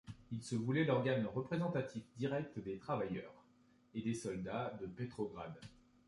Il 0.31 0.41
se 0.41 0.55
voulait 0.55 0.83
l'organe 0.85 1.27
représentatif 1.27 2.01
direct 2.17 2.57
des 2.57 2.79
travailleurs, 2.79 3.45
et 3.93 4.01
des 4.01 4.15
soldats, 4.15 4.73
de 4.81 4.87
Petrograd. 4.87 5.53